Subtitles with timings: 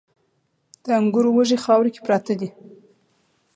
[0.83, 2.49] د انګورو وږي خاورو کې پراته دي